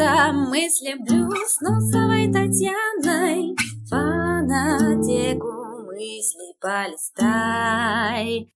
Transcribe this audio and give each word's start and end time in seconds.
Это 0.00 0.32
мысли 0.32 0.94
Носовой 1.60 2.32
Татьяной. 2.32 3.54
Фанатеку 3.90 5.52
мысли 5.92 6.54
полистай. 6.58 8.50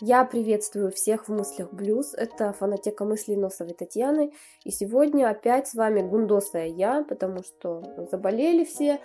Я 0.00 0.24
приветствую 0.24 0.92
всех 0.92 1.26
в 1.26 1.32
мыслях 1.32 1.72
блюз. 1.72 2.14
Это 2.14 2.52
фанатека 2.52 3.04
мыслей 3.04 3.36
Носовой 3.36 3.74
Татьяны. 3.74 4.32
И 4.62 4.70
сегодня 4.70 5.28
опять 5.28 5.66
с 5.66 5.74
вами 5.74 6.02
гундосая 6.02 6.66
я, 6.66 7.02
потому 7.02 7.42
что 7.42 7.82
заболели 8.08 8.64
все. 8.64 9.00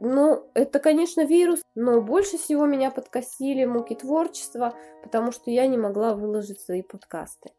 Ну, 0.00 0.44
это, 0.54 0.80
конечно, 0.80 1.24
вирус, 1.24 1.62
но 1.76 2.00
больше 2.00 2.38
всего 2.38 2.66
меня 2.66 2.90
подкосили 2.90 3.64
муки 3.64 3.94
творчества, 3.94 4.74
потому 5.04 5.30
что 5.30 5.52
я 5.52 5.68
не 5.68 5.78
могла 5.78 6.16
выложить 6.16 6.60
свои 6.60 6.82
подкасты. 6.82 7.52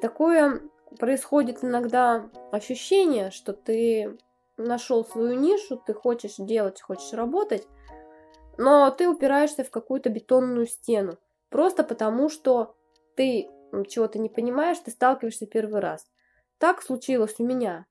Такое 0.00 0.62
происходит 0.98 1.62
иногда 1.62 2.30
ощущение, 2.52 3.30
что 3.30 3.52
ты 3.52 4.16
нашел 4.56 5.04
свою 5.04 5.38
нишу, 5.38 5.76
ты 5.76 5.92
хочешь 5.92 6.36
делать, 6.38 6.80
хочешь 6.80 7.12
работать, 7.12 7.68
но 8.56 8.90
ты 8.90 9.06
упираешься 9.06 9.62
в 9.62 9.70
какую-то 9.70 10.08
бетонную 10.08 10.66
стену. 10.66 11.18
Просто 11.50 11.84
потому, 11.84 12.28
что 12.28 12.76
ты 13.16 13.48
чего-то 13.88 14.18
не 14.18 14.28
понимаешь, 14.28 14.78
ты 14.78 14.90
сталкиваешься 14.90 15.46
первый 15.46 15.80
раз. 15.80 16.06
Так 16.58 16.82
случилось 16.82 17.34
у 17.38 17.44
меня. 17.44 17.86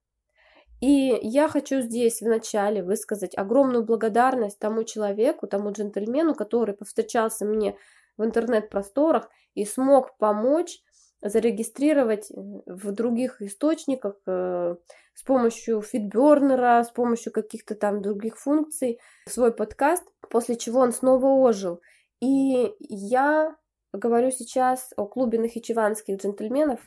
И 0.81 1.20
я 1.22 1.50
хочу 1.50 1.81
здесь 1.81 2.22
вначале 2.22 2.81
высказать 2.84 3.38
огромную 3.38 3.84
благодарность 3.84 4.59
тому 4.59 4.84
человеку, 4.84 5.45
тому 5.45 5.72
джентльмену, 5.72 6.36
который 6.36 6.73
повстречался 6.73 7.45
мне 7.45 7.75
в 8.17 8.23
интернет-просторах 8.23 9.30
и 9.56 9.66
смог 9.66 10.17
помочь 10.17 10.80
зарегистрировать 11.22 12.31
в 12.31 12.91
других 12.91 13.41
источниках 13.41 14.16
э, 14.25 14.75
с 15.14 15.23
помощью 15.23 15.81
фидбернера, 15.81 16.81
с 16.81 16.91
помощью 16.91 17.34
каких-то 17.34 17.75
там 17.75 18.02
других 18.02 18.38
функций 18.38 19.00
свой 19.28 19.53
подкаст, 19.53 20.06
после 20.30 20.56
чего 20.56 20.80
он 20.80 20.94
снова 20.94 21.28
ожил. 21.28 21.81
И 22.22 22.73
я 22.80 23.56
говорю 23.94 24.31
сейчас 24.31 24.94
о 24.98 25.06
клубе 25.06 25.39
нахичеванских 25.39 26.17
джентльменов. 26.17 26.80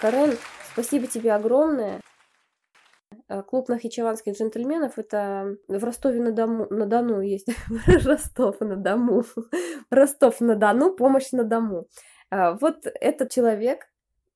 Карен, 0.00 0.36
спасибо 0.72 1.06
тебе 1.06 1.32
огромное. 1.32 2.00
Э, 3.28 3.42
клуб 3.42 3.68
нахичеванских 3.68 4.36
джентльменов 4.36 4.98
это 4.98 5.56
в 5.68 5.82
Ростове 5.84 6.20
на 6.20 6.32
Дону, 6.32 6.66
на 6.70 6.86
Дону 6.86 7.20
есть 7.20 7.48
Ростов 8.04 8.60
на 8.60 8.76
Дому, 8.76 9.24
Ростов 9.90 10.40
на 10.40 10.56
Дону, 10.56 10.94
помощь 10.94 11.32
на 11.32 11.44
дому. 11.44 11.86
Э, 12.30 12.56
вот 12.60 12.86
этот 12.86 13.30
человек 13.30 13.86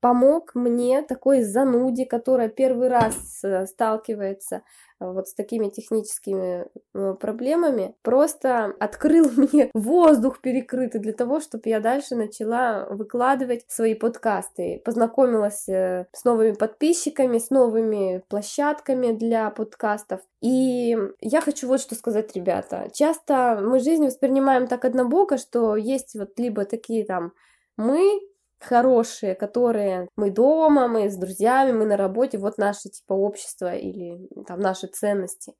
помог 0.01 0.55
мне, 0.55 1.03
такой 1.03 1.43
зануде, 1.43 2.07
которая 2.07 2.49
первый 2.49 2.89
раз 2.89 3.43
э, 3.45 3.67
сталкивается 3.67 4.63
вот 5.01 5.29
с 5.29 5.35
такими 5.35 5.69
техническими 5.69 6.67
э, 6.95 7.15
проблемами, 7.15 7.95
просто 8.03 8.75
открыл 8.79 9.31
мне 9.37 9.71
воздух 9.75 10.41
перекрытый 10.41 11.01
для 11.01 11.13
того, 11.13 11.41
чтобы 11.41 11.63
я 11.67 11.81
дальше 11.81 12.15
начала 12.15 12.87
выкладывать 12.91 13.65
свои 13.69 13.95
подкасты. 13.95 14.83
Познакомилась 14.85 15.69
э, 15.69 16.07
с 16.13 16.25
новыми 16.25 16.53
подписчиками, 16.53 17.39
с 17.39 17.51
новыми 17.51 18.23
площадками 18.29 19.13
для 19.13 19.51
подкастов. 19.51 20.21
И 20.41 20.97
я 21.21 21.41
хочу 21.41 21.69
вот 21.69 21.81
что 21.81 21.95
сказать, 21.95 22.35
ребята. 22.35 22.89
Часто 22.93 23.61
мы 23.63 23.81
жизнь 23.81 24.07
воспринимаем 24.07 24.67
так 24.67 24.85
однобоко, 24.85 25.39
что 25.39 25.77
есть 25.77 26.15
вот 26.15 26.39
либо 26.39 26.65
такие 26.65 27.05
там 27.05 27.33
мы, 27.77 28.21
хорошие, 28.61 29.35
которые 29.35 30.09
мы 30.17 30.31
дома, 30.31 30.89
мы 30.89 31.11
с 31.11 31.17
друзьями, 31.17 31.73
мы 31.73 31.85
на 31.85 31.97
работе, 31.97 32.39
вот 32.39 32.59
наше 32.59 32.89
типа 32.89 33.13
общество 33.13 33.75
или 33.75 34.29
там 34.47 34.61
наши 34.61 34.87
ценности. 34.87 35.55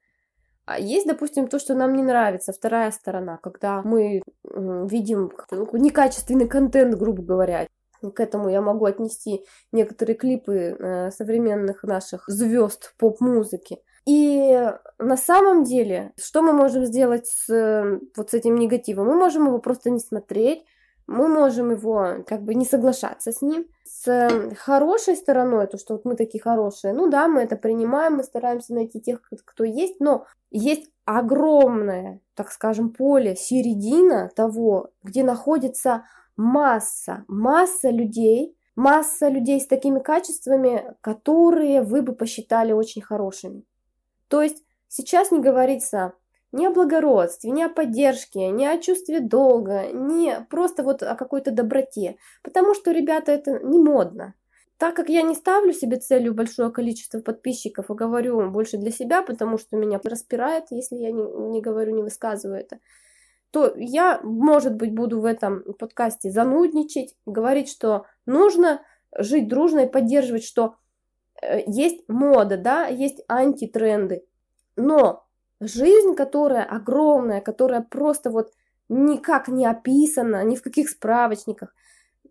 А 0.67 0.79
есть, 0.79 1.07
допустим, 1.07 1.49
то, 1.49 1.59
что 1.59 1.75
нам 1.75 1.95
не 1.95 2.03
нравится, 2.03 2.53
вторая 2.53 2.91
сторона, 2.91 3.39
когда 3.43 3.81
мы 3.83 4.23
видим 4.45 5.33
ну, 5.51 5.67
некачественный 5.73 6.47
контент, 6.47 6.95
грубо 6.95 7.23
говоря. 7.23 7.67
К 8.01 8.21
этому 8.21 8.49
я 8.49 8.61
могу 8.61 8.85
отнести 8.85 9.45
некоторые 9.73 10.15
клипы 10.15 10.77
э, 10.79 11.11
современных 11.11 11.83
наших 11.83 12.25
звезд 12.29 12.95
поп-музыки. 12.99 13.79
И 14.07 14.71
на 14.99 15.17
самом 15.17 15.65
деле, 15.65 16.13
что 16.17 16.43
мы 16.43 16.53
можем 16.53 16.85
сделать 16.85 17.27
с, 17.27 17.99
вот 18.17 18.31
с 18.31 18.35
этим 18.35 18.57
негативом? 18.57 19.09
Мы 19.09 19.15
можем 19.17 19.47
его 19.47 19.59
просто 19.59 19.91
не 19.91 20.01
смотреть, 20.01 20.65
мы 21.09 21.27
можем 21.27 21.71
его 21.71 22.23
как 22.27 22.43
бы 22.43 22.55
не 22.55 22.67
соглашаться 22.67 23.33
с 23.33 23.41
ним. 23.43 23.67
С 23.85 24.31
хорошей 24.59 25.17
стороной, 25.17 25.67
то, 25.67 25.79
что 25.79 25.95
вот 25.95 26.05
мы 26.05 26.15
такие 26.15 26.41
хорошие, 26.41 26.93
ну 26.93 27.09
да, 27.09 27.27
мы 27.27 27.41
это 27.41 27.57
принимаем, 27.57 28.17
мы 28.17 28.23
стараемся 28.23 28.75
найти 28.75 29.01
тех, 29.01 29.21
кто 29.45 29.65
есть, 29.65 29.99
но 30.01 30.27
есть 30.51 30.91
огромное, 31.07 32.21
так 32.35 32.53
скажем, 32.53 32.91
поле, 32.93 33.35
середина 33.35 34.31
того, 34.37 34.91
где 35.03 35.25
находится 35.25 36.05
масса, 36.37 37.25
масса 37.27 37.89
людей, 37.89 38.55
масса 38.77 39.29
людей 39.29 39.61
с 39.61 39.67
такими 39.67 40.01
качествами, 40.01 40.95
которые 41.01 41.83
вы 41.83 42.03
бы 42.03 42.15
посчитали 42.15 42.73
очень 42.73 43.01
хорошими. 43.01 43.65
То 44.29 44.43
есть 44.43 44.63
сейчас 44.89 45.31
не 45.31 45.41
говорится 45.41 46.13
ни 46.53 46.67
о 46.67 46.71
благородстве, 46.71 47.51
ни 47.51 47.63
о 47.63 47.69
поддержке, 47.69 48.51
ни 48.51 48.65
о 48.65 48.79
чувстве 48.79 49.21
долга, 49.21 49.89
ни 49.93 50.33
просто 50.49 50.83
вот 50.83 51.03
о 51.03 51.15
какой-то 51.15 51.51
доброте. 51.51 52.17
Потому 52.43 52.75
что, 52.75 52.91
ребята, 52.93 53.33
это 53.33 53.59
не 53.63 53.79
модно. 53.79 54.35
Так 54.79 54.95
как 54.95 55.09
я 55.09 55.23
не 55.23 55.35
ставлю 55.35 55.73
себе 55.73 55.97
целью 55.97 56.35
большое 56.35 56.71
количество 56.71 57.21
подписчиков 57.21 57.91
и 57.91 57.95
говорю 57.95 58.49
больше 58.51 58.79
для 58.79 58.93
себя, 58.93 59.23
потому 59.23 59.59
что 59.59 59.77
меня 59.77 60.01
распирает, 60.03 60.67
если 60.71 60.97
я 60.97 61.11
не, 61.11 61.23
не 61.23 61.61
говорю, 61.61 61.95
не 61.95 62.03
высказываю 62.03 62.61
это, 62.61 62.79
то 63.51 63.75
я, 63.77 64.21
может 64.23 64.77
быть, 64.77 64.95
буду 64.95 65.21
в 65.21 65.25
этом 65.25 65.65
подкасте 65.79 66.31
занудничать, 66.31 67.17
говорить, 67.27 67.69
что 67.69 68.07
нужно 68.25 68.83
жить 69.17 69.49
дружно 69.49 69.81
и 69.81 69.91
поддерживать, 69.91 70.45
что 70.45 70.77
э, 71.43 71.63
есть 71.67 72.09
мода, 72.09 72.57
да, 72.57 72.87
есть 72.87 73.23
антитренды, 73.27 74.25
но 74.77 75.28
Жизнь, 75.61 76.15
которая 76.15 76.65
огромная, 76.65 77.41
которая 77.41 77.83
просто 77.83 78.31
вот 78.31 78.53
никак 78.89 79.49
не 79.49 79.67
описана, 79.67 80.45
ни 80.45 80.57
в 80.57 80.63
каких 80.63 80.89
справочниках. 80.89 81.75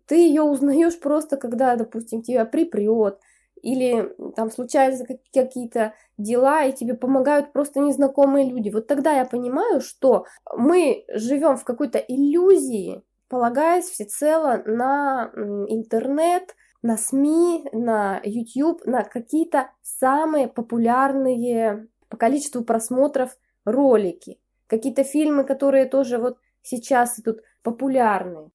Ты 0.06 0.16
ее 0.16 0.42
узнаешь 0.42 0.98
просто, 0.98 1.36
когда, 1.36 1.76
допустим, 1.76 2.22
тебя 2.22 2.46
припрет, 2.46 3.20
или 3.62 4.14
там 4.36 4.50
случаются 4.50 5.04
какие-то 5.32 5.94
дела, 6.16 6.64
и 6.64 6.72
тебе 6.72 6.94
помогают 6.94 7.52
просто 7.52 7.80
незнакомые 7.80 8.48
люди. 8.48 8.70
Вот 8.70 8.86
тогда 8.86 9.12
я 9.12 9.24
понимаю, 9.24 9.80
что 9.80 10.24
мы 10.56 11.04
живем 11.12 11.56
в 11.56 11.64
какой-то 11.64 11.98
иллюзии, 11.98 13.02
полагаясь 13.28 13.88
всецело 13.88 14.62
на 14.64 15.30
интернет, 15.68 16.54
на 16.82 16.96
СМИ, 16.96 17.68
на 17.72 18.20
YouTube, 18.24 18.86
на 18.86 19.02
какие-то 19.02 19.70
самые 19.82 20.48
популярные 20.48 21.88
по 22.08 22.16
количеству 22.16 22.62
просмотров 22.62 23.36
ролики, 23.64 24.38
какие-то 24.66 25.04
фильмы, 25.04 25.44
которые 25.44 25.86
тоже 25.86 26.18
вот 26.18 26.38
сейчас 26.62 27.18
идут 27.18 27.40
популярны. 27.62 28.50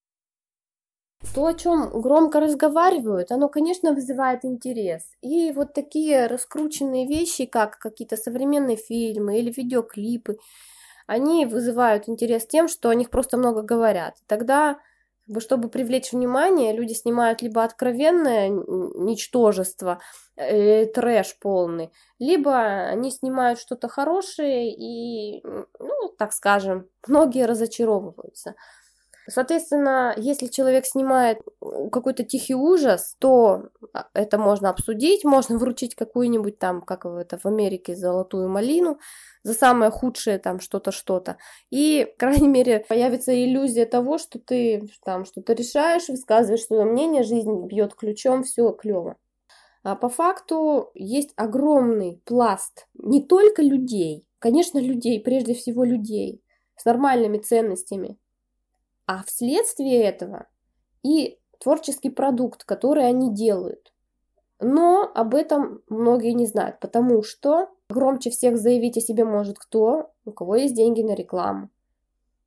То, 1.34 1.46
о 1.46 1.53
чем 1.53 1.90
громко 2.02 2.42
разговаривают, 2.42 3.31
оно, 3.31 3.48
конечно, 3.48 3.94
вызывает 3.94 4.44
интерес. 4.44 5.04
И 5.22 5.51
вот 5.54 5.74
такие 5.74 6.27
раскрученные 6.27 7.07
вещи, 7.07 7.45
как 7.45 7.80
какие-то 7.80 8.18
современные 8.18 8.75
фильмы 8.75 9.39
или 9.39 9.51
видеоклипы, 9.56 10.38
они 11.07 11.45
вызывают 11.45 12.10
интерес 12.10 12.45
тем, 12.45 12.68
что 12.68 12.89
о 12.89 12.95
них 12.95 13.10
просто 13.10 13.38
много 13.38 13.62
говорят. 13.62 14.18
Тогда 14.27 14.80
чтобы 15.39 15.69
привлечь 15.69 16.12
внимание, 16.12 16.74
люди 16.74 16.94
снимают 16.94 17.42
либо 17.42 17.63
откровенное 17.63 18.50
ничтожество, 18.50 20.00
э, 20.35 20.85
трэш 20.88 21.38
полный, 21.39 21.91
либо 22.19 22.56
они 22.88 23.12
снимают 23.12 23.59
что-то 23.59 23.88
хорошее 23.88 24.74
и, 24.74 25.44
ну, 25.80 26.09
так 26.18 26.33
скажем, 26.33 26.88
многие 27.07 27.45
разочаровываются. 27.45 28.56
Соответственно, 29.30 30.13
если 30.18 30.47
человек 30.47 30.85
снимает 30.85 31.39
какой-то 31.91 32.24
тихий 32.24 32.56
ужас, 32.56 33.15
то 33.19 33.69
а, 33.94 34.07
это 34.13 34.38
можно 34.38 34.69
обсудить, 34.69 35.24
можно 35.24 35.57
вручить 35.57 35.95
какую-нибудь 35.95 36.59
там, 36.59 36.81
как 36.81 37.06
это 37.06 37.38
в 37.38 37.45
Америке, 37.45 37.95
золотую 37.95 38.50
малину 38.50 39.00
за 39.44 39.53
самое 39.53 39.91
худшее 39.91 40.39
там 40.39 40.59
что-то, 40.59 40.91
что-то. 40.91 41.38
И, 41.69 42.12
в 42.15 42.18
крайней 42.19 42.50
мере, 42.50 42.86
появится 42.88 43.33
иллюзия 43.33 43.86
того, 43.86 44.18
что 44.18 44.39
ты 44.39 44.89
там 45.06 45.24
что-то 45.24 45.53
решаешь, 45.53 46.09
высказываешь 46.09 46.65
свое 46.65 46.83
мнение, 46.83 47.24
жизнь 47.24 47.65
бьет 47.68 47.95
ключом, 47.95 48.44
все 48.44 48.71
клево. 48.74 49.15
А 49.83 49.95
по 49.97 50.07
факту 50.07 50.91
есть 50.94 51.33
огромный 51.35 52.21
пласт 52.25 52.88
не 52.94 53.21
только 53.21 53.62
людей, 53.62 54.25
конечно, 54.39 54.80
людей, 54.80 55.21
прежде 55.21 55.53
всего 55.53 55.83
людей, 55.83 56.41
с 56.77 56.85
нормальными 56.85 57.38
ценностями, 57.38 58.18
а 59.06 59.24
вследствие 59.24 60.01
этого 60.03 60.47
и 61.03 61.38
творческий 61.59 62.09
продукт, 62.09 62.63
который 62.63 63.06
они 63.06 63.33
делают. 63.33 63.94
Но 64.59 65.12
об 65.13 65.35
этом 65.35 65.81
многие 65.89 66.31
не 66.31 66.45
знают, 66.45 66.79
потому 66.79 67.21
что 67.21 67.68
громче 67.89 68.29
всех 68.29 68.57
заявить 68.57 68.97
о 68.97 69.01
себе 69.01 69.25
может 69.25 69.59
кто, 69.59 70.12
у 70.24 70.31
кого 70.31 70.56
есть 70.56 70.75
деньги 70.75 71.01
на 71.01 71.15
рекламу. 71.15 71.69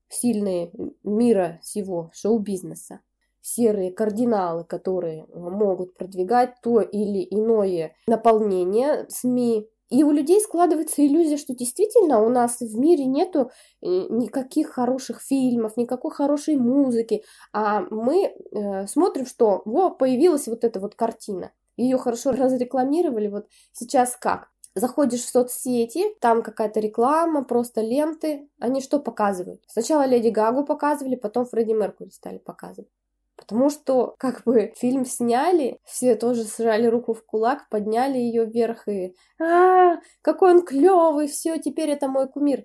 Сильные 0.08 0.70
мира 1.02 1.58
всего 1.62 2.10
шоу-бизнеса. 2.14 3.00
Серые 3.48 3.92
кардиналы, 3.92 4.64
которые 4.64 5.24
могут 5.32 5.96
продвигать 5.96 6.56
то 6.64 6.80
или 6.80 7.24
иное 7.30 7.94
наполнение 8.08 9.06
СМИ, 9.08 9.68
и 9.88 10.02
у 10.02 10.10
людей 10.10 10.40
складывается 10.40 11.06
иллюзия, 11.06 11.36
что 11.36 11.54
действительно 11.54 12.20
у 12.20 12.28
нас 12.28 12.58
в 12.58 12.76
мире 12.76 13.04
нету 13.04 13.52
э, 13.82 13.86
никаких 13.86 14.70
хороших 14.70 15.20
фильмов, 15.20 15.76
никакой 15.76 16.10
хорошей 16.10 16.56
музыки, 16.56 17.22
а 17.52 17.82
мы 17.90 18.24
э, 18.24 18.86
смотрим, 18.88 19.26
что 19.26 19.62
во, 19.64 19.90
появилась 19.90 20.48
вот 20.48 20.64
эта 20.64 20.80
вот 20.80 20.96
картина. 20.96 21.52
Ее 21.76 21.98
хорошо 21.98 22.32
разрекламировали, 22.32 23.28
вот 23.28 23.46
сейчас 23.72 24.16
как? 24.16 24.48
Заходишь 24.74 25.22
в 25.22 25.28
соцсети, 25.28 26.16
там 26.20 26.42
какая-то 26.42 26.80
реклама, 26.80 27.44
просто 27.44 27.80
ленты. 27.80 28.50
Они 28.58 28.80
что 28.80 28.98
показывают? 28.98 29.62
Сначала 29.68 30.04
Леди 30.04 30.30
Гагу 30.30 30.64
показывали, 30.64 31.14
потом 31.14 31.46
Фредди 31.46 31.72
Меркури 31.72 32.10
стали 32.10 32.38
показывать. 32.38 32.90
Потому 33.36 33.68
что, 33.68 34.14
как 34.18 34.42
бы, 34.44 34.72
фильм 34.76 35.04
сняли, 35.04 35.78
все 35.84 36.16
тоже 36.16 36.44
сжали 36.44 36.86
руку 36.86 37.12
в 37.12 37.24
кулак, 37.24 37.68
подняли 37.68 38.18
ее 38.18 38.46
вверх 38.46 38.88
и 38.88 39.14
а, 39.40 39.98
какой 40.22 40.52
он 40.52 40.62
клевый, 40.64 41.28
все, 41.28 41.58
теперь 41.58 41.90
это 41.90 42.08
мой 42.08 42.28
кумир. 42.28 42.64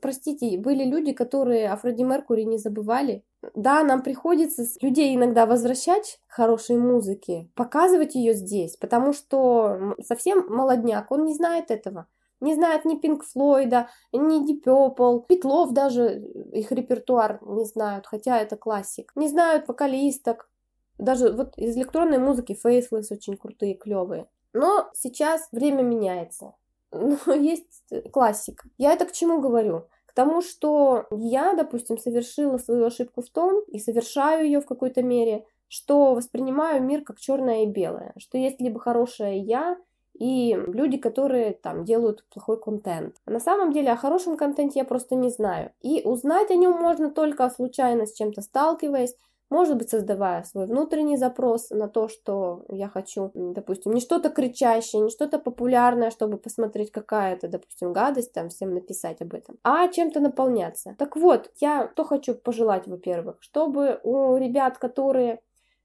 Простите, 0.00 0.58
были 0.58 0.84
люди, 0.84 1.12
которые 1.12 1.70
о 1.70 1.76
Фредди 1.76 2.02
Меркури 2.02 2.42
не 2.42 2.58
забывали. 2.58 3.24
Да, 3.54 3.82
нам 3.82 4.02
приходится 4.02 4.64
людей 4.80 5.16
иногда 5.16 5.46
возвращать 5.46 6.20
к 6.28 6.34
хорошей 6.34 6.76
музыке, 6.76 7.50
показывать 7.54 8.14
ее 8.14 8.34
здесь, 8.34 8.76
потому 8.76 9.12
что 9.12 9.96
совсем 10.02 10.46
молодняк, 10.48 11.10
он 11.10 11.24
не 11.24 11.34
знает 11.34 11.70
этого. 11.70 12.06
Не 12.42 12.56
знают 12.56 12.84
ни 12.84 12.96
Пинк 12.96 13.22
Флойда, 13.24 13.88
ни 14.12 14.42
Deep 14.44 14.64
Purple, 14.64 15.26
Петлов 15.28 15.72
даже 15.72 16.18
их 16.52 16.72
репертуар 16.72 17.38
не 17.46 17.64
знают, 17.64 18.04
хотя 18.08 18.36
это 18.40 18.56
классик. 18.56 19.12
Не 19.14 19.28
знают 19.28 19.68
вокалисток. 19.68 20.50
Даже 20.98 21.32
вот 21.32 21.56
из 21.56 21.76
электронной 21.76 22.18
музыки 22.18 22.58
Faceless 22.60 23.12
очень 23.12 23.36
крутые, 23.36 23.74
клевые. 23.74 24.26
Но 24.52 24.90
сейчас 24.92 25.48
время 25.52 25.82
меняется. 25.82 26.56
Но 26.90 27.32
есть 27.32 27.84
классика. 28.12 28.68
Я 28.76 28.92
это 28.92 29.06
к 29.06 29.12
чему 29.12 29.40
говорю? 29.40 29.86
К 30.06 30.12
тому, 30.12 30.42
что 30.42 31.06
я, 31.12 31.54
допустим, 31.54 31.96
совершила 31.96 32.58
свою 32.58 32.86
ошибку 32.86 33.22
в 33.22 33.30
том, 33.30 33.62
и 33.68 33.78
совершаю 33.78 34.46
ее 34.46 34.60
в 34.60 34.66
какой-то 34.66 35.04
мере, 35.04 35.46
что 35.68 36.14
воспринимаю 36.14 36.82
мир 36.82 37.02
как 37.02 37.20
черное 37.20 37.62
и 37.62 37.66
белое, 37.66 38.12
что 38.18 38.36
есть 38.36 38.60
либо 38.60 38.80
хорошее 38.80 39.38
я, 39.38 39.78
и 40.22 40.54
люди, 40.68 40.98
которые 40.98 41.52
там 41.52 41.84
делают 41.84 42.24
плохой 42.32 42.56
контент. 42.56 43.16
А 43.26 43.32
на 43.32 43.40
самом 43.40 43.72
деле 43.72 43.90
о 43.90 43.96
хорошем 43.96 44.36
контенте 44.36 44.78
я 44.78 44.84
просто 44.84 45.16
не 45.16 45.30
знаю. 45.30 45.72
И 45.80 46.02
узнать 46.04 46.52
о 46.52 46.54
нем 46.54 46.80
можно 46.80 47.10
только 47.10 47.50
случайно 47.50 48.06
с 48.06 48.12
чем-то 48.12 48.40
сталкиваясь, 48.40 49.16
может 49.50 49.76
быть, 49.76 49.90
создавая 49.90 50.44
свой 50.44 50.66
внутренний 50.66 51.16
запрос 51.16 51.70
на 51.70 51.88
то, 51.88 52.06
что 52.06 52.64
я 52.68 52.88
хочу, 52.88 53.32
допустим, 53.34 53.92
не 53.92 54.00
что-то 54.00 54.30
кричащее, 54.30 55.02
не 55.02 55.10
что-то 55.10 55.40
популярное, 55.40 56.10
чтобы 56.10 56.38
посмотреть, 56.38 56.92
какая 56.92 57.34
это, 57.34 57.48
допустим, 57.48 57.92
гадость, 57.92 58.32
там, 58.32 58.48
всем 58.48 58.74
написать 58.74 59.20
об 59.20 59.34
этом, 59.34 59.58
а 59.64 59.88
чем-то 59.88 60.20
наполняться. 60.20 60.94
Так 60.98 61.16
вот, 61.16 61.50
я 61.60 61.90
что 61.92 62.04
хочу 62.04 62.36
пожелать, 62.36 62.86
во-первых, 62.86 63.38
чтобы 63.40 63.98
у 64.04 64.36
ребят, 64.36 64.78
которые 64.78 65.40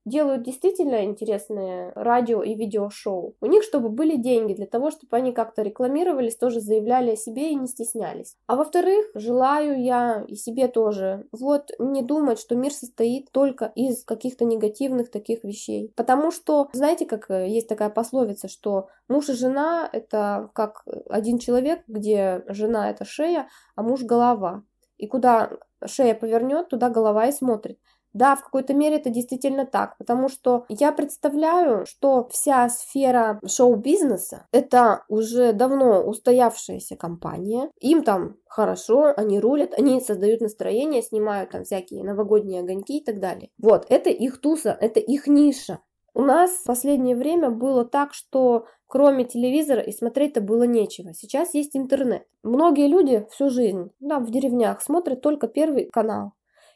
делают 0.07 0.43
действительно 0.43 1.03
интересные 1.03 1.91
радио 1.95 2.41
и 2.41 2.55
видеошоу. 2.55 3.35
У 3.41 3.45
них, 3.45 3.63
чтобы 3.63 3.89
были 3.89 4.15
деньги 4.15 4.53
для 4.53 4.65
того, 4.65 4.91
чтобы 4.91 5.17
они 5.17 5.31
как-то 5.31 5.61
рекламировались, 5.61 6.37
тоже 6.37 6.59
заявляли 6.59 7.11
о 7.11 7.15
себе 7.15 7.51
и 7.51 7.55
не 7.55 7.67
стеснялись. 7.67 8.35
А 8.47 8.55
во-вторых, 8.55 9.05
желаю 9.13 9.81
я 9.81 10.23
и 10.27 10.35
себе 10.35 10.67
тоже 10.67 11.25
вот 11.31 11.71
не 11.79 12.01
думать, 12.01 12.39
что 12.39 12.55
мир 12.55 12.71
состоит 12.71 13.31
только 13.31 13.71
из 13.75 14.03
каких-то 14.03 14.45
негативных 14.45 15.11
таких 15.11 15.43
вещей. 15.43 15.91
Потому 15.95 16.31
что, 16.31 16.69
знаете, 16.73 17.05
как 17.05 17.29
э, 17.29 17.47
есть 17.49 17.67
такая 17.67 17.89
пословица, 17.89 18.47
что 18.47 18.87
муж 19.07 19.29
и 19.29 19.33
жена 19.33 19.89
это 19.91 20.49
как 20.53 20.85
один 21.09 21.37
человек, 21.37 21.81
где 21.87 22.43
жена 22.47 22.89
это 22.89 23.05
шея, 23.05 23.47
а 23.75 23.83
муж 23.83 24.03
голова. 24.03 24.63
И 24.97 25.07
куда 25.07 25.51
шея 25.85 26.15
повернет, 26.15 26.69
туда 26.69 26.89
голова 26.89 27.27
и 27.27 27.31
смотрит. 27.31 27.79
Да, 28.13 28.35
в 28.35 28.43
какой-то 28.43 28.73
мере 28.73 28.97
это 28.97 29.09
действительно 29.09 29.65
так, 29.65 29.97
потому 29.97 30.29
что 30.29 30.65
я 30.69 30.91
представляю, 30.91 31.85
что 31.85 32.27
вся 32.31 32.67
сфера 32.69 33.39
шоу-бизнеса 33.45 34.47
это 34.51 35.03
уже 35.07 35.53
давно 35.53 36.01
устоявшаяся 36.03 36.95
компания, 36.95 37.69
им 37.79 38.03
там 38.03 38.37
хорошо, 38.47 39.13
они 39.15 39.39
рулят, 39.39 39.73
они 39.77 40.01
создают 40.01 40.41
настроение, 40.41 41.01
снимают 41.01 41.51
там 41.51 41.63
всякие 41.63 42.03
новогодние 42.03 42.61
огоньки 42.61 42.97
и 42.97 43.03
так 43.03 43.19
далее. 43.19 43.49
Вот, 43.57 43.85
это 43.89 44.09
их 44.09 44.41
туса, 44.41 44.75
это 44.79 44.99
их 44.99 45.27
ниша. 45.27 45.79
У 46.13 46.23
нас 46.23 46.49
в 46.49 46.63
последнее 46.63 47.15
время 47.15 47.51
было 47.51 47.85
так, 47.85 48.15
что 48.15 48.65
кроме 48.87 49.25
телевизора 49.25 49.81
и 49.81 49.91
смотреть-то 49.91 50.41
было 50.41 50.63
нечего. 50.63 51.13
Сейчас 51.13 51.53
есть 51.53 51.77
интернет. 51.77 52.23
Многие 52.41 52.87
люди 52.87 53.27
всю 53.29 53.51
жизнь, 53.51 53.91
да, 53.99 54.17
в 54.19 54.31
деревнях 54.31 54.81
смотрят 54.81 55.21
только 55.21 55.47
первый 55.47 55.89
канал 55.91 56.31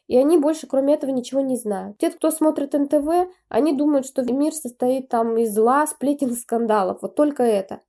и 0.06 0.16
они 0.16 0.38
больше 0.38 0.66
кроме 0.66 0.94
этого 0.94 1.10
ничего 1.10 1.40
не 1.40 1.56
знают. 1.56 1.98
Те, 1.98 2.10
кто 2.10 2.30
смотрит 2.30 2.72
НТВ, 2.72 3.32
они 3.48 3.76
думают, 3.76 4.06
что 4.06 4.22
мир 4.22 4.52
состоит 4.52 5.08
там 5.08 5.36
из 5.38 5.54
зла, 5.54 5.86
сплетен, 5.86 6.32
скандалов, 6.34 7.02
вот 7.02 7.14
только 7.14 7.42
это. 7.42 7.80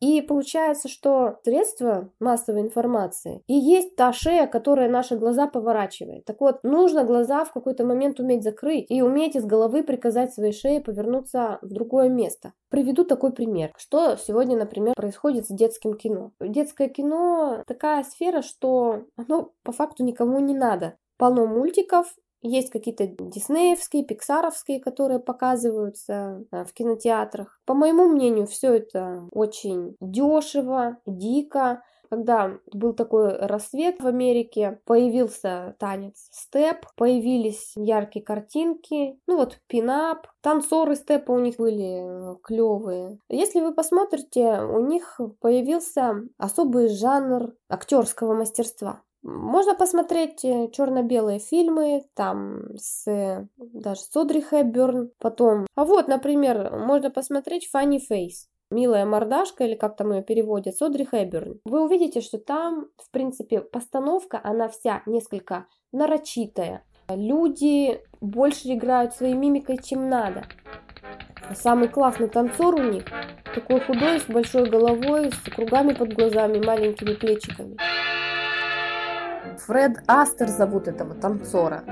И 0.00 0.22
получается, 0.22 0.88
что 0.88 1.38
средства 1.44 2.10
массовой 2.20 2.62
информации 2.62 3.42
и 3.46 3.52
есть 3.52 3.96
та 3.96 4.14
шея, 4.14 4.46
которая 4.46 4.88
наши 4.88 5.16
глаза 5.16 5.46
поворачивает. 5.46 6.24
Так 6.24 6.40
вот, 6.40 6.64
нужно 6.64 7.04
глаза 7.04 7.44
в 7.44 7.52
какой-то 7.52 7.84
момент 7.84 8.18
уметь 8.18 8.42
закрыть 8.42 8.86
и 8.88 9.02
уметь 9.02 9.36
из 9.36 9.44
головы 9.44 9.82
приказать 9.82 10.32
своей 10.32 10.52
шее 10.52 10.80
повернуться 10.80 11.58
в 11.60 11.68
другое 11.68 12.08
место. 12.08 12.54
Приведу 12.70 13.04
такой 13.04 13.32
пример. 13.32 13.72
Что 13.76 14.16
сегодня, 14.16 14.56
например, 14.56 14.94
происходит 14.94 15.46
с 15.46 15.50
детским 15.50 15.92
кино? 15.94 16.32
Детское 16.40 16.88
кино 16.88 17.62
такая 17.66 18.02
сфера, 18.04 18.40
что 18.40 19.04
оно 19.16 19.52
по 19.62 19.72
факту 19.72 20.02
никому 20.02 20.38
не 20.38 20.54
надо 20.54 20.94
полно 21.20 21.46
мультиков, 21.46 22.06
есть 22.42 22.70
какие-то 22.70 23.06
диснеевские, 23.06 24.04
пиксаровские, 24.04 24.80
которые 24.80 25.20
показываются 25.20 26.42
э, 26.50 26.64
в 26.64 26.72
кинотеатрах. 26.72 27.60
По 27.66 27.74
моему 27.74 28.08
мнению, 28.08 28.46
все 28.46 28.76
это 28.76 29.28
очень 29.32 29.96
дешево, 30.00 30.96
дико. 31.06 31.82
Когда 32.08 32.58
был 32.72 32.92
такой 32.94 33.36
рассвет 33.36 34.00
в 34.00 34.06
Америке, 34.06 34.80
появился 34.84 35.76
танец 35.78 36.28
степ, 36.32 36.86
появились 36.96 37.74
яркие 37.76 38.24
картинки, 38.24 39.16
ну 39.28 39.36
вот 39.36 39.60
пинап, 39.68 40.26
танцоры 40.40 40.96
степа 40.96 41.30
у 41.30 41.38
них 41.38 41.56
были 41.58 42.32
э, 42.32 42.36
клевые. 42.42 43.18
Если 43.28 43.60
вы 43.60 43.74
посмотрите, 43.74 44.60
у 44.62 44.80
них 44.80 45.20
появился 45.40 46.22
особый 46.38 46.88
жанр 46.88 47.52
актерского 47.68 48.34
мастерства. 48.34 49.02
Можно 49.22 49.74
посмотреть 49.74 50.44
э, 50.44 50.70
черно-белые 50.72 51.40
фильмы, 51.40 52.04
там 52.14 52.76
с 52.76 53.48
даже 53.58 54.00
с 54.00 54.16
Одри 54.16 54.40
Хэбберн, 54.40 55.10
потом. 55.18 55.66
А 55.74 55.84
вот, 55.84 56.08
например, 56.08 56.70
можно 56.76 57.10
посмотреть 57.10 57.68
Funny 57.74 57.98
Face. 58.10 58.46
Милая 58.70 59.04
мордашка, 59.04 59.64
или 59.64 59.74
как 59.74 59.96
там 59.96 60.12
ее 60.12 60.22
переводят, 60.22 60.76
Содри 60.76 61.04
Хэбберн. 61.04 61.60
Вы 61.64 61.84
увидите, 61.84 62.20
что 62.20 62.38
там, 62.38 62.86
в 62.98 63.10
принципе, 63.10 63.60
постановка, 63.60 64.40
она 64.42 64.68
вся 64.68 65.02
несколько 65.06 65.66
нарочитая. 65.92 66.84
Люди 67.08 68.00
больше 68.20 68.72
играют 68.72 69.12
своей 69.12 69.34
мимикой, 69.34 69.78
чем 69.82 70.08
надо. 70.08 70.44
Самый 71.52 71.88
классный 71.88 72.28
танцор 72.28 72.76
у 72.76 72.82
них, 72.82 73.04
такой 73.52 73.80
худой, 73.80 74.20
с 74.20 74.26
большой 74.26 74.70
головой, 74.70 75.32
с 75.32 75.50
кругами 75.50 75.92
под 75.92 76.12
глазами, 76.12 76.64
маленькими 76.64 77.14
плечиками. 77.14 77.76
Фред 79.66 80.02
Астер 80.06 80.48
зовут 80.48 80.88
этого 80.88 81.14
танцора. 81.14 81.84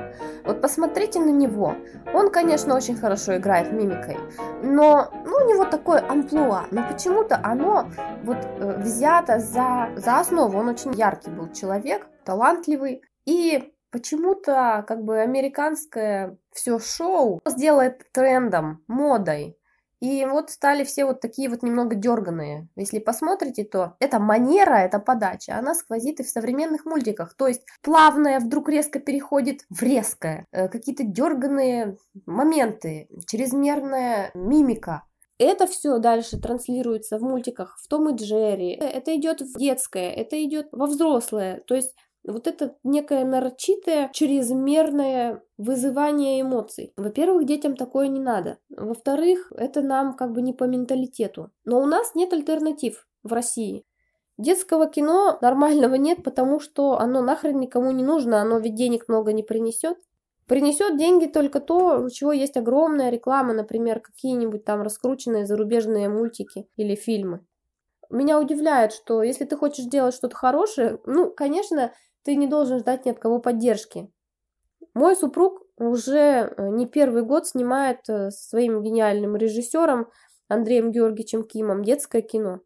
Вот 0.45 0.61
посмотрите 0.61 1.21
на 1.21 1.31
него. 1.31 1.75
Он, 2.15 2.31
конечно, 2.31 2.75
очень 2.75 2.97
хорошо 2.97 3.37
играет 3.37 3.73
мимикой, 3.73 4.17
но 4.63 5.11
ну, 5.25 5.37
у 5.37 5.49
него 5.49 5.65
такое 5.65 6.05
амплуа. 6.09 6.67
Но 6.71 6.87
почему-то 6.89 7.41
оно 7.43 7.91
вот 8.25 8.39
э, 8.39 8.81
взято 8.81 9.39
за, 9.39 9.91
за 9.97 10.19
основу. 10.19 10.59
Он 10.59 10.69
очень 10.69 10.95
яркий 10.95 11.31
был 11.31 11.53
человек, 11.53 12.07
талантливый. 12.25 13.03
И 13.27 13.75
почему-то 13.91 14.85
как 14.87 15.03
бы 15.03 15.21
американское 15.21 16.37
все 16.53 16.79
шоу 16.79 17.41
сделает 17.47 18.11
трендом, 18.13 18.83
модой. 18.89 19.59
И 20.01 20.25
вот 20.27 20.51
стали 20.51 20.85
все 20.85 21.05
вот 21.05 21.21
такие 21.21 21.49
вот 21.49 21.63
немного 21.63 21.95
дерганые. 21.95 22.69
Если 22.77 22.99
посмотрите, 22.99 23.65
то 23.65 23.95
эта 23.99 24.19
манера, 24.19 24.77
эта 24.77 24.99
подача, 24.99 25.57
она 25.57 25.75
сквозит 25.75 26.21
и 26.21 26.23
в 26.23 26.29
современных 26.29 26.85
мультиках. 26.85 27.35
То 27.35 27.49
есть 27.49 27.63
плавная 27.83 28.41
вдруг 28.41 28.69
резко 28.69 29.01
переходит 29.01 29.63
в 29.71 29.83
резкое. 29.83 30.47
Э, 30.53 30.69
какие-то 30.69 31.05
дерганые 31.05 31.97
моменты, 32.27 33.09
чрезмерная 33.27 34.31
мимика. 34.35 35.03
Это 35.39 35.69
все 35.69 35.99
дальше 35.99 36.39
транслируется 36.39 37.19
в 37.19 37.23
мультиках 37.23 37.79
в 37.81 37.87
Том 37.87 38.09
и 38.11 38.17
Джерри. 38.17 38.73
Это 38.73 39.17
идет 39.17 39.41
в 39.41 39.57
детское, 39.57 40.11
это 40.11 40.43
идет 40.45 40.69
во 40.73 40.87
взрослое. 40.87 41.63
То 41.67 41.77
есть 41.77 41.95
вот 42.25 42.47
это 42.47 42.77
некое 42.85 43.25
нарочитое, 43.25 44.11
чрезмерное 44.13 45.43
вызывание 45.57 46.41
эмоций. 46.41 46.93
Во-первых, 46.97 47.47
детям 47.47 47.77
такое 47.77 48.09
не 48.09 48.21
надо. 48.21 48.59
Во-вторых, 48.69 49.53
это 49.57 49.83
нам 49.83 50.15
как 50.15 50.33
бы 50.33 50.43
не 50.43 50.53
по 50.53 50.65
менталитету. 50.65 51.51
Но 51.65 51.81
у 51.81 51.87
нас 51.87 52.15
нет 52.15 52.33
альтернатив 52.33 53.07
в 53.23 53.33
России. 53.33 53.85
Детского 54.37 54.89
кино 54.89 55.39
нормального 55.41 55.97
нет, 55.97 56.23
потому 56.23 56.61
что 56.61 56.99
оно 57.01 57.23
нахрен 57.23 57.59
никому 57.59 57.91
не 57.91 58.05
нужно, 58.05 58.41
оно 58.41 58.59
ведь 58.59 58.77
денег 58.77 59.09
много 59.09 59.33
не 59.33 59.43
принесет. 59.43 59.99
Принесет 60.47 60.97
деньги 60.97 61.27
только 61.27 61.61
то, 61.61 62.01
у 62.01 62.09
чего 62.09 62.33
есть 62.33 62.57
огромная 62.57 63.11
реклама, 63.11 63.53
например, 63.53 64.01
какие-нибудь 64.01 64.65
там 64.65 64.81
раскрученные 64.81 65.45
зарубежные 65.45 66.09
мультики 66.09 66.69
или 66.77 66.95
фильмы. 66.95 67.45
Меня 68.11 68.41
удивляет, 68.41 68.93
что 68.93 69.23
если 69.23 69.45
ты 69.45 69.57
хочешь 69.57 69.85
делать 69.85 70.15
что-то 70.15 70.37
хорошее, 70.37 70.99
ну, 71.05 71.31
конечно, 71.31 71.93
ты 72.29 72.37
не 72.37 72.47
должен 72.47 72.79
ждать 72.79 73.07
ни 73.07 73.11
от 73.11 73.19
кого 73.19 73.39
поддержки. 73.39 74.13
Мой 74.93 75.17
супруг 75.17 75.63
уже 75.79 76.19
э, 76.19 76.69
не 76.69 76.85
первый 76.85 77.23
год 77.23 77.47
снимает 77.47 78.01
э, 78.11 78.31
со 78.31 78.49
своим 78.51 78.83
гениальным 78.83 79.35
режиссером 79.35 80.11
Андреем 80.47 80.93
Георгиевичем 80.93 81.43
Кимом 81.43 81.83
детское 81.83 82.21
кино. 82.21 82.61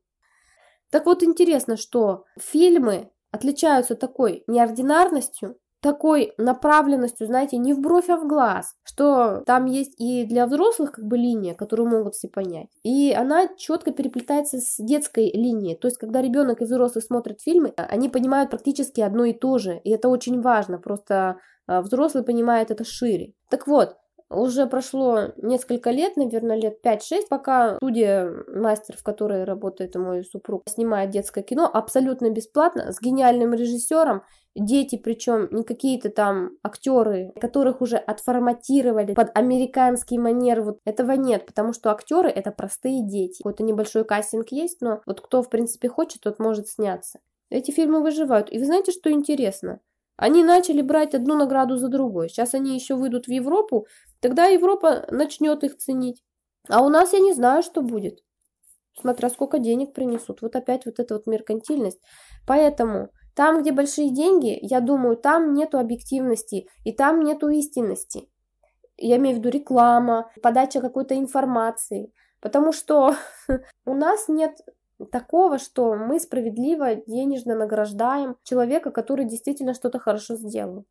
Так 0.90 1.06
вот 1.06 1.22
интересно, 1.22 1.76
что 1.76 2.24
фильмы 2.40 3.12
отличаются 3.30 3.94
такой 3.94 4.42
неординарностью, 4.48 5.56
такой 5.82 6.32
направленностью, 6.38 7.26
знаете, 7.26 7.58
не 7.58 7.74
в 7.74 7.80
бровь, 7.80 8.08
а 8.08 8.16
в 8.16 8.26
глаз, 8.26 8.76
что 8.84 9.42
там 9.44 9.66
есть 9.66 10.00
и 10.00 10.24
для 10.24 10.46
взрослых 10.46 10.92
как 10.92 11.04
бы 11.04 11.18
линия, 11.18 11.54
которую 11.54 11.88
могут 11.88 12.14
все 12.14 12.28
понять, 12.28 12.68
и 12.84 13.12
она 13.12 13.48
четко 13.56 13.90
переплетается 13.90 14.58
с 14.58 14.76
детской 14.78 15.30
линией, 15.32 15.76
то 15.76 15.88
есть 15.88 15.98
когда 15.98 16.22
ребенок 16.22 16.62
и 16.62 16.64
взрослый 16.64 17.02
смотрят 17.02 17.40
фильмы, 17.40 17.74
они 17.76 18.08
понимают 18.08 18.50
практически 18.50 19.00
одно 19.00 19.24
и 19.24 19.32
то 19.32 19.58
же, 19.58 19.80
и 19.82 19.90
это 19.90 20.08
очень 20.08 20.40
важно, 20.40 20.78
просто 20.78 21.36
а, 21.66 21.82
взрослый 21.82 22.22
понимает 22.22 22.70
это 22.70 22.84
шире. 22.84 23.34
Так 23.50 23.66
вот, 23.66 23.96
уже 24.32 24.66
прошло 24.66 25.32
несколько 25.36 25.90
лет, 25.90 26.16
наверное, 26.16 26.56
лет 26.56 26.78
5-6, 26.84 27.26
пока 27.28 27.76
студия 27.76 28.32
мастер, 28.48 28.96
в 28.96 29.02
которой 29.02 29.44
работает 29.44 29.94
мой 29.94 30.24
супруг, 30.24 30.62
снимает 30.68 31.10
детское 31.10 31.42
кино 31.42 31.68
абсолютно 31.72 32.30
бесплатно, 32.30 32.92
с 32.92 33.00
гениальным 33.00 33.52
режиссером, 33.52 34.22
дети, 34.54 34.96
причем 34.96 35.48
не 35.50 35.64
какие-то 35.64 36.10
там 36.10 36.50
актеры, 36.62 37.32
которых 37.40 37.80
уже 37.80 37.96
отформатировали 37.96 39.14
под 39.14 39.36
американский 39.36 40.18
манер, 40.18 40.62
вот 40.62 40.78
этого 40.84 41.12
нет, 41.12 41.46
потому 41.46 41.72
что 41.72 41.90
актеры 41.90 42.28
это 42.28 42.50
простые 42.50 43.06
дети. 43.06 43.42
Какой-то 43.42 43.62
небольшой 43.62 44.04
кастинг 44.04 44.48
есть, 44.50 44.80
но 44.80 45.00
вот 45.06 45.20
кто 45.20 45.42
в 45.42 45.50
принципе 45.50 45.88
хочет, 45.88 46.22
тот 46.22 46.38
может 46.38 46.68
сняться. 46.68 47.20
Эти 47.50 47.70
фильмы 47.70 48.02
выживают. 48.02 48.52
И 48.52 48.58
вы 48.58 48.64
знаете, 48.64 48.92
что 48.92 49.10
интересно? 49.10 49.80
Они 50.16 50.44
начали 50.44 50.82
брать 50.82 51.14
одну 51.14 51.36
награду 51.36 51.76
за 51.76 51.88
другой. 51.88 52.28
Сейчас 52.28 52.54
они 52.54 52.74
еще 52.74 52.94
выйдут 52.94 53.26
в 53.26 53.30
Европу, 53.30 53.86
Тогда 54.22 54.46
Европа 54.46 55.04
начнет 55.10 55.64
их 55.64 55.76
ценить. 55.76 56.22
А 56.68 56.80
у 56.82 56.88
нас 56.88 57.12
я 57.12 57.18
не 57.18 57.34
знаю, 57.34 57.64
что 57.64 57.82
будет. 57.82 58.20
Смотря 58.98 59.28
сколько 59.28 59.58
денег 59.58 59.92
принесут. 59.92 60.42
Вот 60.42 60.54
опять 60.54 60.86
вот 60.86 61.00
эта 61.00 61.14
вот 61.14 61.26
меркантильность. 61.26 62.00
Поэтому 62.46 63.10
там, 63.34 63.62
где 63.62 63.72
большие 63.72 64.10
деньги, 64.10 64.58
я 64.62 64.80
думаю, 64.80 65.16
там 65.16 65.54
нету 65.54 65.78
объективности 65.78 66.68
и 66.84 66.92
там 66.92 67.20
нету 67.20 67.48
истинности. 67.48 68.28
Я 68.96 69.16
имею 69.16 69.36
в 69.36 69.38
виду 69.38 69.48
реклама, 69.48 70.30
подача 70.42 70.80
какой-то 70.80 71.16
информации. 71.16 72.12
Потому 72.40 72.72
что 72.72 73.14
у 73.86 73.94
нас 73.94 74.28
нет 74.28 74.60
такого, 75.10 75.58
что 75.58 75.94
мы 75.94 76.20
справедливо 76.20 76.96
денежно 77.06 77.54
награждаем 77.54 78.36
человека, 78.42 78.90
который 78.90 79.24
действительно 79.24 79.74
что-то 79.74 79.98
хорошо 79.98 80.36
сделал. 80.36 80.84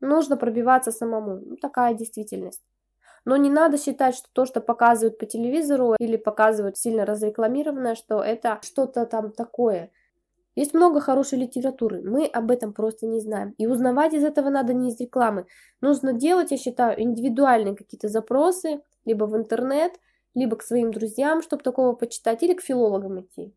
Нужно 0.00 0.36
пробиваться 0.36 0.90
самому. 0.90 1.40
Ну, 1.44 1.56
такая 1.56 1.94
действительность. 1.94 2.62
Но 3.24 3.36
не 3.36 3.50
надо 3.50 3.78
считать, 3.78 4.16
что 4.16 4.28
то, 4.32 4.46
что 4.46 4.60
показывают 4.60 5.18
по 5.18 5.26
телевизору 5.26 5.94
или 5.98 6.16
показывают 6.16 6.76
сильно 6.76 7.06
разрекламированное, 7.06 7.94
что 7.94 8.22
это 8.22 8.58
что-то 8.62 9.06
там 9.06 9.30
такое. 9.30 9.90
Есть 10.54 10.74
много 10.74 11.00
хорошей 11.00 11.38
литературы, 11.38 12.02
мы 12.02 12.26
об 12.26 12.50
этом 12.50 12.72
просто 12.72 13.06
не 13.06 13.20
знаем. 13.20 13.54
И 13.58 13.66
узнавать 13.66 14.12
из 14.12 14.24
этого 14.24 14.50
надо 14.50 14.74
не 14.74 14.90
из 14.90 15.00
рекламы. 15.00 15.46
Нужно 15.80 16.12
делать, 16.12 16.50
я 16.50 16.58
считаю, 16.58 17.00
индивидуальные 17.00 17.74
какие-то 17.74 18.08
запросы, 18.08 18.82
либо 19.04 19.24
в 19.24 19.36
интернет, 19.36 19.92
либо 20.34 20.56
к 20.56 20.62
своим 20.62 20.92
друзьям, 20.92 21.42
чтобы 21.42 21.62
такого 21.62 21.94
почитать, 21.94 22.42
или 22.42 22.54
к 22.54 22.60
филологам 22.60 23.20
идти. 23.20 23.54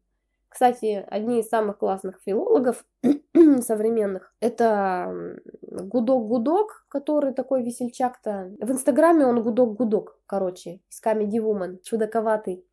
Кстати, 0.55 1.05
одни 1.09 1.41
из 1.41 1.49
самых 1.49 1.77
классных 1.79 2.21
филологов 2.25 2.85
современных 3.61 4.33
это 4.39 5.37
Гудок-Гудок, 5.61 6.85
который 6.87 7.33
такой 7.33 7.61
весельчак-то. 7.61 8.55
В 8.61 8.71
Инстаграме 8.71 9.25
он 9.25 9.41
Гудок-Гудок, 9.43 10.17
короче, 10.25 10.79
из 10.89 11.01
Comedy 11.03 11.41
Woman, 11.43 11.79
чудаковатый. 11.83 12.65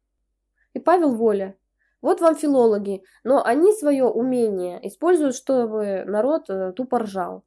И 0.75 0.79
Павел 0.79 1.17
Воля. 1.17 1.57
Вот 2.03 2.21
вам 2.21 2.37
филологи, 2.37 3.03
но 3.25 3.43
они 3.45 3.73
свое 3.73 4.05
умение 4.05 4.87
используют, 4.87 5.37
чтобы 5.37 6.05
народ 6.07 6.51
э, 6.51 6.73
тупо 6.73 6.99
ржал. 6.99 7.45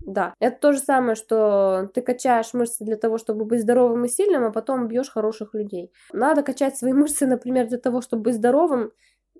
Да, 0.00 0.34
это 0.38 0.58
то 0.58 0.72
же 0.72 0.78
самое, 0.78 1.16
что 1.16 1.90
ты 1.92 2.02
качаешь 2.02 2.54
мышцы 2.54 2.84
для 2.84 2.96
того, 2.96 3.18
чтобы 3.18 3.44
быть 3.44 3.62
здоровым 3.62 4.04
и 4.04 4.08
сильным, 4.08 4.44
а 4.44 4.52
потом 4.52 4.88
бьешь 4.88 5.10
хороших 5.10 5.54
людей. 5.54 5.92
Надо 6.12 6.42
качать 6.42 6.76
свои 6.76 6.92
мышцы, 6.92 7.26
например, 7.26 7.68
для 7.68 7.78
того, 7.78 8.00
чтобы 8.00 8.22
быть 8.22 8.36
здоровым 8.36 8.92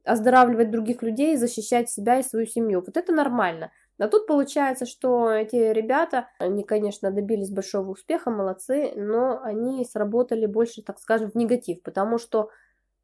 оздоравливать 0.05 0.71
других 0.71 1.03
людей, 1.03 1.37
защищать 1.37 1.91
себя 1.91 2.19
и 2.19 2.23
свою 2.23 2.47
семью. 2.47 2.83
Вот 2.85 2.97
это 2.97 3.13
нормально. 3.13 3.71
А 3.99 4.09
тут 4.09 4.27
получается, 4.27 4.87
что 4.87 5.31
эти 5.31 5.57
ребята, 5.57 6.29
они, 6.39 6.63
конечно, 6.63 7.11
добились 7.11 7.51
большого 7.51 7.91
успеха, 7.91 8.31
молодцы, 8.31 8.93
но 8.97 9.41
они 9.43 9.85
сработали 9.85 10.47
больше, 10.47 10.83
так 10.83 10.99
скажем, 10.99 11.31
в 11.31 11.35
негатив, 11.35 11.83
потому 11.83 12.19
что, 12.19 12.51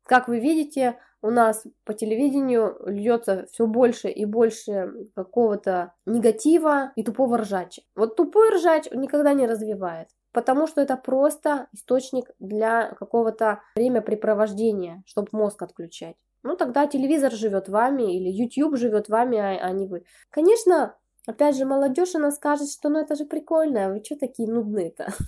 как 0.05 0.29
вы 0.29 0.41
видите, 0.41 0.99
у 1.23 1.31
нас 1.31 1.67
по 1.85 1.95
телевидению 1.95 2.79
льется 2.87 3.47
все 3.51 3.67
больше 3.67 4.09
и 4.09 4.25
больше 4.25 5.09
какого-то 5.15 5.95
негатива 6.07 6.93
и 6.97 7.03
тупого 7.03 7.39
ржача. 7.39 7.83
Вот 7.97 8.17
тупой 8.17 8.51
ржач 8.51 8.85
никогда 8.93 9.33
не 9.33 9.47
развивает 9.47 10.09
потому 10.35 10.67
что 10.67 10.81
это 10.81 10.97
просто 10.97 11.69
источник 11.73 12.29
для 12.41 12.93
какого-то 12.99 13.61
времяпрепровождения, 13.77 15.05
чтобы 15.07 15.29
мозг 15.31 15.63
отключать. 15.63 16.17
Ну, 16.43 16.57
тогда 16.57 16.87
телевизор 16.87 17.33
живет 17.33 17.69
вами 17.69 18.15
или 18.15 18.29
YouTube 18.29 18.77
живет 18.77 19.09
вами, 19.09 19.39
а, 19.39 19.65
а 19.65 19.71
не 19.71 19.87
вы. 19.87 20.05
Конечно, 20.29 20.97
опять 21.27 21.57
же, 21.57 21.65
молодежь, 21.65 22.15
она 22.15 22.31
скажет, 22.31 22.71
что 22.71 22.89
ну 22.89 22.99
это 22.99 23.15
же 23.15 23.25
прикольно, 23.25 23.87
а 23.87 23.89
вы 23.91 24.03
что 24.05 24.17
такие 24.17 24.51
нудные-то? 24.51 25.09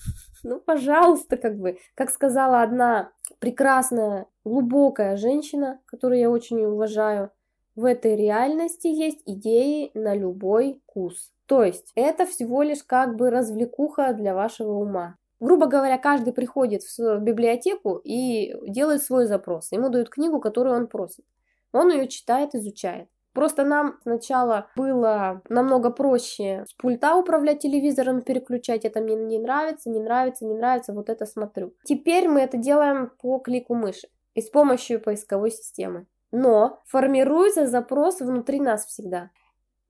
Ну, 0.43 0.61
пожалуйста, 0.61 1.37
как 1.37 1.59
бы. 1.59 1.79
Как 1.97 2.09
сказала 2.09 2.63
одна 2.63 3.11
прекрасная, 3.41 4.27
глубокая 4.45 5.17
женщина, 5.17 5.81
которую 5.87 6.21
я 6.21 6.31
очень 6.31 6.65
уважаю, 6.65 7.33
в 7.75 7.85
этой 7.85 8.15
реальности 8.15 8.87
есть 8.87 9.23
идеи 9.27 9.91
на 9.95 10.15
любой 10.15 10.81
вкус. 10.85 11.33
То 11.47 11.65
есть 11.65 11.91
это 11.97 12.27
всего 12.27 12.63
лишь 12.63 12.85
как 12.85 13.17
бы 13.17 13.31
развлекуха 13.31 14.13
для 14.13 14.35
вашего 14.35 14.73
ума. 14.73 15.17
Грубо 15.41 15.67
говоря, 15.67 15.99
каждый 15.99 16.33
приходит 16.33 16.83
в 16.83 17.19
библиотеку 17.19 18.01
и 18.03 18.55
делает 18.69 19.03
свой 19.03 19.27
запрос. 19.27 19.73
Ему 19.73 19.91
дают 19.91 20.09
книгу, 20.09 20.41
которую 20.41 20.77
он 20.77 20.87
просит. 20.87 21.25
Он 21.73 21.91
ее 21.91 22.09
читает, 22.09 22.55
изучает. 22.55 23.09
Просто 23.37 23.65
нам 23.65 23.99
сначала 24.01 24.71
было 24.77 25.43
намного 25.51 25.91
проще 25.91 26.65
с 26.67 26.73
пульта 26.73 27.17
управлять 27.17 27.59
телевизором, 27.59 28.23
переключать. 28.23 28.87
Это 28.87 29.03
мне 29.03 29.15
не 29.15 29.39
нравится, 29.39 29.91
не 29.91 30.01
нравится, 30.01 30.47
не 30.47 30.55
нравится, 30.55 30.95
вот 30.95 31.11
это 31.11 31.27
смотрю. 31.27 31.75
Теперь 31.85 32.29
мы 32.29 32.41
это 32.41 32.57
делаем 32.57 33.13
по 33.21 33.39
клику 33.39 33.75
мыши 33.75 34.09
и 34.33 34.41
с 34.41 34.49
помощью 34.49 35.03
поисковой 35.03 35.51
системы. 35.51 36.07
Но 36.33 36.81
формируется 36.87 37.67
запрос 37.67 38.21
внутри 38.21 38.59
нас 38.59 38.87
всегда. 38.87 39.29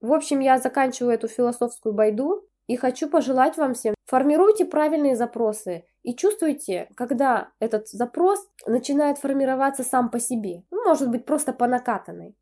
В 0.01 0.13
общем, 0.13 0.41
я 0.41 0.59
заканчиваю 0.59 1.15
эту 1.15 1.29
философскую 1.29 1.95
байду 1.95 2.49
и 2.67 2.75
хочу 2.75 3.09
пожелать 3.09 3.57
вам 3.57 3.75
всем, 3.75 3.95
формируйте 4.07 4.65
правильные 4.65 5.15
запросы 5.15 5.85
и 6.03 6.17
чувствуйте, 6.17 6.89
когда 6.97 7.51
этот 7.61 7.87
запрос 7.91 8.45
начинает 8.67 9.19
формироваться 9.19 9.85
сам 9.85 10.11
по 10.11 10.19
себе. 10.19 10.65
Ну, 10.73 10.85
может 10.85 11.09
быть, 11.13 11.25
просто 11.25 11.53
по 11.53 11.69
накатанной. 11.69 12.35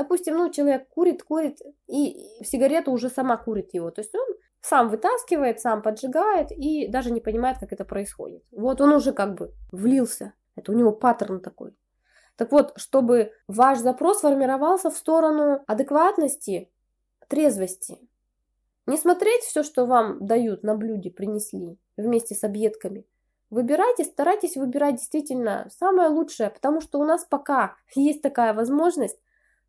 Допустим, 0.00 0.38
ну, 0.38 0.50
человек 0.50 0.88
курит, 0.88 1.22
курит, 1.22 1.58
и 1.86 2.42
сигарету 2.42 2.90
уже 2.90 3.10
сама 3.10 3.36
курит 3.36 3.74
его. 3.74 3.90
То 3.90 4.00
есть 4.00 4.14
он 4.14 4.26
сам 4.62 4.88
вытаскивает, 4.88 5.60
сам 5.60 5.82
поджигает 5.82 6.50
и 6.52 6.88
даже 6.88 7.10
не 7.10 7.20
понимает, 7.20 7.58
как 7.58 7.74
это 7.74 7.84
происходит. 7.84 8.42
Вот 8.50 8.80
он 8.80 8.92
уже 8.92 9.12
как 9.12 9.34
бы 9.34 9.52
влился. 9.70 10.32
Это 10.56 10.72
у 10.72 10.74
него 10.74 10.90
паттерн 10.90 11.42
такой. 11.42 11.76
Так 12.36 12.50
вот, 12.50 12.72
чтобы 12.76 13.34
ваш 13.46 13.78
запрос 13.80 14.22
формировался 14.22 14.90
в 14.90 14.96
сторону 14.96 15.62
адекватности, 15.66 16.70
трезвости. 17.28 17.98
Не 18.86 18.96
смотреть 18.96 19.42
все, 19.42 19.62
что 19.62 19.84
вам 19.84 20.24
дают 20.24 20.62
на 20.62 20.74
блюде, 20.76 21.10
принесли 21.10 21.78
вместе 21.98 22.34
с 22.34 22.42
объедками. 22.42 23.04
Выбирайте, 23.50 24.04
старайтесь 24.04 24.56
выбирать 24.56 24.96
действительно 24.96 25.68
самое 25.70 26.08
лучшее, 26.08 26.48
потому 26.48 26.80
что 26.80 27.00
у 27.00 27.04
нас 27.04 27.26
пока 27.26 27.76
есть 27.94 28.22
такая 28.22 28.54
возможность, 28.54 29.20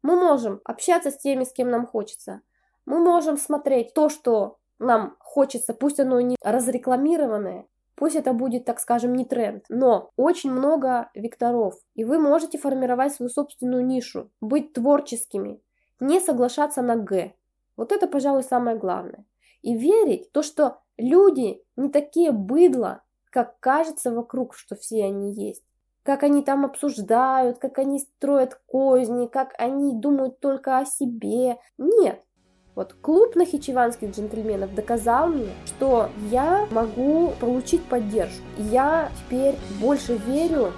мы 0.03 0.15
можем 0.15 0.61
общаться 0.63 1.11
с 1.11 1.17
теми, 1.17 1.43
с 1.43 1.53
кем 1.53 1.69
нам 1.69 1.85
хочется. 1.85 2.41
Мы 2.85 2.99
можем 2.99 3.37
смотреть 3.37 3.93
то, 3.93 4.09
что 4.09 4.57
нам 4.79 5.15
хочется, 5.19 5.73
пусть 5.73 5.99
оно 5.99 6.19
не 6.21 6.37
разрекламированное, 6.41 7.67
пусть 7.95 8.15
это 8.15 8.33
будет, 8.33 8.65
так 8.65 8.79
скажем, 8.79 9.13
не 9.13 9.25
тренд, 9.25 9.65
но 9.69 10.09
очень 10.15 10.51
много 10.51 11.11
векторов, 11.13 11.75
и 11.93 12.03
вы 12.03 12.17
можете 12.17 12.57
формировать 12.57 13.13
свою 13.13 13.29
собственную 13.29 13.85
нишу, 13.85 14.31
быть 14.41 14.73
творческими, 14.73 15.61
не 15.99 16.19
соглашаться 16.19 16.81
на 16.81 16.95
«г». 16.95 17.33
Вот 17.77 17.91
это, 17.91 18.07
пожалуй, 18.07 18.43
самое 18.43 18.75
главное. 18.77 19.23
И 19.61 19.75
верить 19.75 20.31
то, 20.31 20.41
что 20.41 20.79
люди 20.97 21.63
не 21.75 21.89
такие 21.89 22.31
быдло, 22.31 23.03
как 23.29 23.59
кажется 23.59 24.11
вокруг, 24.11 24.55
что 24.55 24.75
все 24.75 25.05
они 25.05 25.33
есть. 25.33 25.63
Как 26.03 26.23
они 26.23 26.41
там 26.41 26.65
обсуждают, 26.65 27.59
как 27.59 27.77
они 27.77 27.99
строят 27.99 28.59
козни, 28.65 29.27
как 29.27 29.53
они 29.57 29.93
думают 29.93 30.39
только 30.39 30.79
о 30.79 30.85
себе. 30.85 31.57
Нет, 31.77 32.23
вот 32.73 32.93
клуб 32.93 33.35
нахичеванских 33.35 34.11
джентльменов 34.11 34.73
доказал 34.73 35.27
мне, 35.27 35.49
что 35.65 36.09
я 36.31 36.67
могу 36.71 37.31
получить 37.39 37.83
поддержку. 37.83 38.41
Я 38.57 39.09
теперь 39.19 39.55
больше 39.81 40.15
верю 40.15 40.71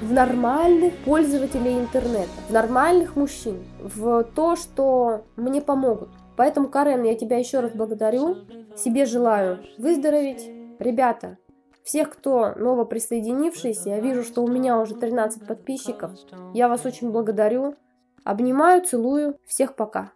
в 0.00 0.10
нормальных 0.12 0.94
пользователей 1.04 1.78
интернета, 1.78 2.30
в 2.48 2.52
нормальных 2.52 3.14
мужчин, 3.14 3.62
в 3.78 4.24
то, 4.34 4.56
что 4.56 5.22
мне 5.36 5.60
помогут. 5.60 6.08
Поэтому, 6.36 6.68
Карен, 6.68 7.04
я 7.04 7.14
тебя 7.14 7.38
еще 7.38 7.60
раз 7.60 7.72
благодарю. 7.72 8.38
Себе 8.76 9.04
желаю 9.04 9.60
выздороветь. 9.78 10.50
Ребята, 10.80 11.38
всех, 11.84 12.10
кто 12.10 12.54
новоприсоединившийся, 12.56 13.90
я 13.90 14.00
вижу, 14.00 14.24
что 14.24 14.42
у 14.42 14.48
меня 14.48 14.80
уже 14.80 14.94
13 14.94 15.46
подписчиков. 15.46 16.12
Я 16.54 16.68
вас 16.68 16.84
очень 16.84 17.12
благодарю. 17.12 17.76
Обнимаю, 18.24 18.82
целую. 18.82 19.38
Всех 19.46 19.76
пока. 19.76 20.12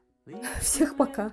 Всех 0.61 0.97
пока. 0.97 1.33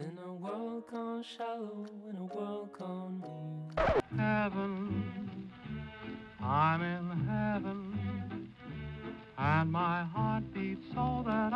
In 0.00 0.18
a 0.18 0.32
world 0.34 0.90
gone 0.90 1.22
shallow, 1.22 1.86
in 2.10 2.16
a 2.16 2.24
world 2.34 2.68
gone 2.76 3.22
Heaven, 4.10 5.50
I'm 6.42 6.82
in 6.82 7.06
heaven, 7.28 8.52
and 9.38 9.70
my 9.70 10.02
heart 10.02 10.42
beats 10.52 10.84
so 10.92 11.22
that 11.24 11.54